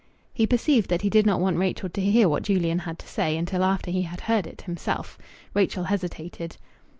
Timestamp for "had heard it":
4.01-4.63